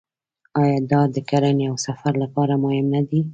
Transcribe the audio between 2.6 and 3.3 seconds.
مهم نه دی؟